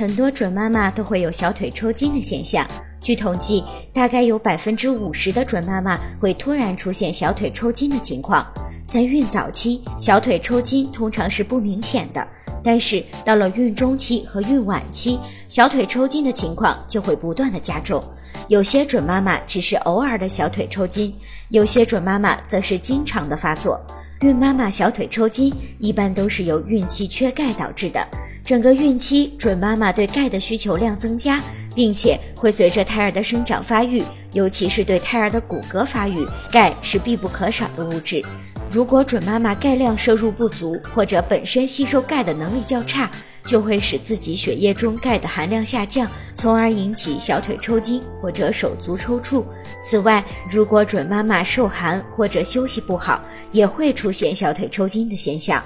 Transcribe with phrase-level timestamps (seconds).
[0.00, 2.66] 很多准妈妈都会有小腿抽筋的现象。
[3.02, 3.62] 据统计，
[3.92, 8.46] 大概有百分之五十的准妈妈会突然出现小腿抽筋的情况。
[8.88, 12.26] 在孕早期，小腿抽筋通常是不明显的，
[12.64, 18.02] 但是到了孕中期和孕晚期，小腿抽筋的情况就会不断的加重。
[18.48, 21.14] 有些准妈妈只是偶尔的小腿抽筋，
[21.50, 23.78] 有些准妈妈则是经常的发作。
[24.20, 28.06] 孕妈妈小腿抽筋一般都是由孕期缺钙导致的。
[28.44, 31.40] 整个孕期，准妈妈对钙的需求量增加，
[31.74, 34.02] 并且会随着胎儿的生长发育，
[34.32, 38.22] 尤其是对胎儿的骨骼发育，钙是必不可少的物质。
[38.70, 43.10] 如果准妈妈钙量摄入不足，或者本身吸收钙的能力较差，
[43.44, 49.44] 就会使自己血液中钙的含量下降，从而引起小腿抽筋或者手足抽搐。
[49.82, 53.20] 此外，如果准妈妈受寒或者休息不好，
[53.50, 55.60] 也会出现小腿抽筋的现象。